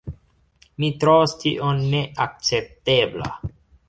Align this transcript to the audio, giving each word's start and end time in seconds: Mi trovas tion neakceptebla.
Mi 0.83 0.87
trovas 1.03 1.35
tion 1.43 1.83
neakceptebla. 1.91 3.29